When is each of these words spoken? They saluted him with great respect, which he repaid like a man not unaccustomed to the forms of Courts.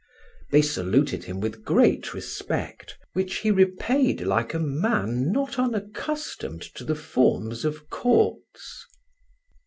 They 0.49 0.63
saluted 0.63 1.25
him 1.25 1.39
with 1.41 1.63
great 1.63 2.11
respect, 2.11 2.97
which 3.13 3.35
he 3.41 3.51
repaid 3.51 4.21
like 4.21 4.51
a 4.55 4.59
man 4.59 5.31
not 5.31 5.59
unaccustomed 5.59 6.63
to 6.73 6.83
the 6.83 6.95
forms 6.95 7.63
of 7.65 7.87
Courts. 7.91 8.87